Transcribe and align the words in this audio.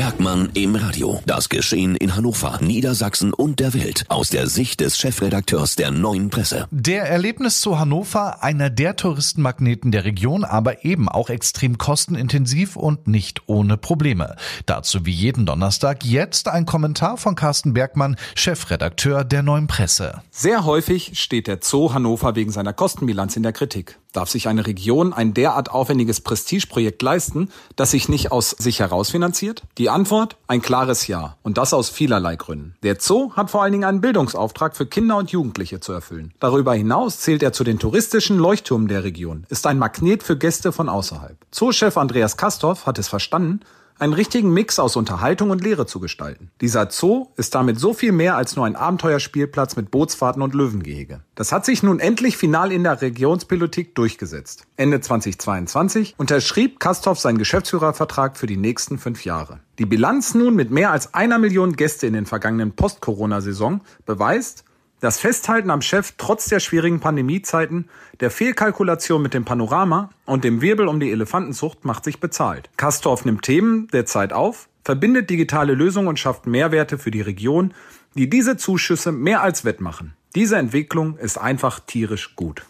Bergmann 0.00 0.48
im 0.54 0.76
Radio. 0.76 1.20
Das 1.26 1.50
Geschehen 1.50 1.94
in 1.94 2.16
Hannover, 2.16 2.58
Niedersachsen 2.62 3.34
und 3.34 3.60
der 3.60 3.74
Welt 3.74 4.06
aus 4.08 4.30
der 4.30 4.46
Sicht 4.46 4.80
des 4.80 4.96
Chefredakteurs 4.96 5.76
der 5.76 5.90
Neuen 5.90 6.30
Presse. 6.30 6.66
Der 6.70 7.02
Erlebnis 7.02 7.60
zu 7.60 7.78
Hannover, 7.78 8.42
einer 8.42 8.70
der 8.70 8.96
Touristenmagneten 8.96 9.92
der 9.92 10.06
Region, 10.06 10.44
aber 10.44 10.86
eben 10.86 11.06
auch 11.06 11.28
extrem 11.28 11.76
kostenintensiv 11.76 12.76
und 12.76 13.08
nicht 13.08 13.42
ohne 13.44 13.76
Probleme. 13.76 14.36
Dazu 14.64 15.04
wie 15.04 15.12
jeden 15.12 15.44
Donnerstag 15.44 16.02
jetzt 16.02 16.48
ein 16.48 16.64
Kommentar 16.64 17.18
von 17.18 17.34
Carsten 17.34 17.74
Bergmann, 17.74 18.16
Chefredakteur 18.34 19.22
der 19.22 19.42
Neuen 19.42 19.66
Presse. 19.66 20.22
Sehr 20.30 20.64
häufig 20.64 21.20
steht 21.20 21.46
der 21.46 21.58
Zoo 21.60 21.92
Hannover 21.92 22.34
wegen 22.36 22.52
seiner 22.52 22.72
Kostenbilanz 22.72 23.36
in 23.36 23.42
der 23.42 23.52
Kritik. 23.52 23.98
Darf 24.12 24.28
sich 24.28 24.48
eine 24.48 24.66
Region 24.66 25.12
ein 25.12 25.34
derart 25.34 25.70
aufwendiges 25.70 26.20
Prestigeprojekt 26.20 27.00
leisten, 27.00 27.50
das 27.76 27.92
sich 27.92 28.08
nicht 28.08 28.32
aus 28.32 28.50
sich 28.50 28.80
heraus 28.80 29.10
finanziert? 29.10 29.62
Die 29.78 29.88
Antwort? 29.92 30.36
Ein 30.46 30.62
klares 30.62 31.06
Ja. 31.06 31.36
Und 31.42 31.58
das 31.58 31.74
aus 31.74 31.90
vielerlei 31.90 32.36
Gründen. 32.36 32.76
Der 32.82 32.96
Zoo 32.98 33.32
hat 33.34 33.50
vor 33.50 33.62
allen 33.62 33.72
Dingen 33.72 33.84
einen 33.84 34.00
Bildungsauftrag 34.00 34.76
für 34.76 34.86
Kinder 34.86 35.16
und 35.16 35.30
Jugendliche 35.30 35.80
zu 35.80 35.92
erfüllen. 35.92 36.32
Darüber 36.40 36.74
hinaus 36.74 37.20
zählt 37.20 37.42
er 37.42 37.52
zu 37.52 37.64
den 37.64 37.78
touristischen 37.78 38.38
Leuchtturmen 38.38 38.88
der 38.88 39.04
Region, 39.04 39.44
ist 39.48 39.66
ein 39.66 39.78
Magnet 39.78 40.22
für 40.22 40.36
Gäste 40.36 40.72
von 40.72 40.88
außerhalb. 40.88 41.36
Zoochef 41.50 41.96
Andreas 41.96 42.36
Kastorf 42.36 42.86
hat 42.86 42.98
es 42.98 43.08
verstanden, 43.08 43.60
einen 44.00 44.12
richtigen 44.12 44.52
Mix 44.52 44.78
aus 44.78 44.96
Unterhaltung 44.96 45.50
und 45.50 45.62
Lehre 45.62 45.86
zu 45.86 46.00
gestalten. 46.00 46.50
Dieser 46.60 46.90
Zoo 46.90 47.28
ist 47.36 47.54
damit 47.54 47.78
so 47.78 47.92
viel 47.92 48.12
mehr 48.12 48.36
als 48.36 48.56
nur 48.56 48.66
ein 48.66 48.76
Abenteuerspielplatz 48.76 49.76
mit 49.76 49.90
Bootsfahrten 49.90 50.42
und 50.42 50.54
Löwengehege. 50.54 51.20
Das 51.34 51.52
hat 51.52 51.64
sich 51.64 51.82
nun 51.82 52.00
endlich 52.00 52.36
final 52.36 52.72
in 52.72 52.84
der 52.84 53.02
Regionspolitik 53.02 53.94
durchgesetzt. 53.94 54.66
Ende 54.76 55.00
2022 55.00 56.14
unterschrieb 56.16 56.80
Kastorf 56.80 57.18
seinen 57.18 57.38
Geschäftsführervertrag 57.38 58.36
für 58.36 58.46
die 58.46 58.56
nächsten 58.56 58.98
fünf 58.98 59.24
Jahre. 59.24 59.60
Die 59.78 59.86
Bilanz 59.86 60.34
nun 60.34 60.54
mit 60.54 60.70
mehr 60.70 60.90
als 60.90 61.14
einer 61.14 61.38
Million 61.38 61.76
Gäste 61.76 62.06
in 62.06 62.12
den 62.12 62.26
vergangenen 62.26 62.72
Post-Corona-Saison 62.72 63.80
beweist, 64.06 64.64
das 65.00 65.18
Festhalten 65.18 65.70
am 65.70 65.82
Chef 65.82 66.14
trotz 66.18 66.48
der 66.48 66.60
schwierigen 66.60 67.00
Pandemiezeiten, 67.00 67.88
der 68.20 68.30
Fehlkalkulation 68.30 69.22
mit 69.22 69.34
dem 69.34 69.44
Panorama 69.44 70.10
und 70.26 70.44
dem 70.44 70.60
Wirbel 70.60 70.88
um 70.88 71.00
die 71.00 71.10
Elefantenzucht 71.10 71.84
macht 71.84 72.04
sich 72.04 72.20
bezahlt. 72.20 72.70
Kastorf 72.76 73.24
nimmt 73.24 73.42
Themen 73.42 73.88
der 73.88 74.06
Zeit 74.06 74.32
auf, 74.32 74.68
verbindet 74.84 75.30
digitale 75.30 75.74
Lösungen 75.74 76.08
und 76.08 76.18
schafft 76.18 76.46
Mehrwerte 76.46 76.98
für 76.98 77.10
die 77.10 77.22
Region, 77.22 77.74
die 78.14 78.28
diese 78.28 78.56
Zuschüsse 78.56 79.12
mehr 79.12 79.42
als 79.42 79.64
wettmachen. 79.64 80.14
Diese 80.34 80.56
Entwicklung 80.56 81.16
ist 81.16 81.38
einfach 81.38 81.80
tierisch 81.80 82.36
gut. 82.36 82.62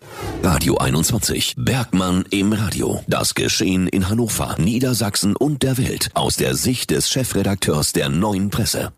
Radio 0.42 0.78
21. 0.78 1.56
Bergmann 1.58 2.24
im 2.30 2.54
Radio. 2.54 3.04
Das 3.06 3.34
Geschehen 3.34 3.86
in 3.86 4.08
Hannover, 4.08 4.56
Niedersachsen 4.58 5.36
und 5.36 5.62
der 5.62 5.76
Welt 5.76 6.10
aus 6.14 6.36
der 6.36 6.54
Sicht 6.54 6.90
des 6.90 7.10
Chefredakteurs 7.10 7.92
der 7.92 8.08
Neuen 8.08 8.48
Presse. 8.48 8.92